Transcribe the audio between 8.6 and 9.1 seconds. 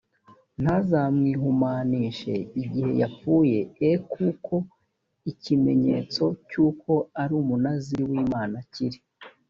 kiri